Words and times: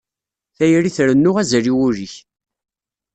Tayri 0.57 0.91
trennu 0.95 1.31
azal 1.41 1.65
i 1.71 1.73
wul-ik. 1.77 2.15